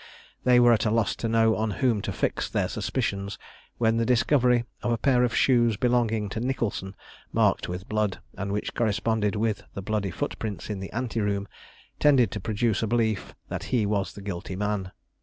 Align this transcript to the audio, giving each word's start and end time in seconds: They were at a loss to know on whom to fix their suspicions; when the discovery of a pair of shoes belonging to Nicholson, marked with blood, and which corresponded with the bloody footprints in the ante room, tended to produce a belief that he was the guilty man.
They 0.45 0.59
were 0.59 0.73
at 0.73 0.87
a 0.87 0.89
loss 0.89 1.15
to 1.17 1.29
know 1.29 1.55
on 1.55 1.69
whom 1.77 2.01
to 2.01 2.11
fix 2.11 2.49
their 2.49 2.67
suspicions; 2.67 3.37
when 3.77 3.97
the 3.97 4.03
discovery 4.05 4.65
of 4.81 4.91
a 4.91 4.97
pair 4.97 5.23
of 5.23 5.35
shoes 5.35 5.77
belonging 5.77 6.27
to 6.29 6.39
Nicholson, 6.39 6.95
marked 7.31 7.69
with 7.69 7.87
blood, 7.87 8.19
and 8.35 8.51
which 8.51 8.73
corresponded 8.73 9.35
with 9.35 9.61
the 9.75 9.83
bloody 9.83 10.09
footprints 10.09 10.71
in 10.71 10.79
the 10.79 10.91
ante 10.91 11.21
room, 11.21 11.47
tended 11.99 12.31
to 12.31 12.39
produce 12.39 12.81
a 12.81 12.87
belief 12.87 13.35
that 13.49 13.65
he 13.65 13.85
was 13.85 14.13
the 14.13 14.21
guilty 14.21 14.55
man. 14.55 14.91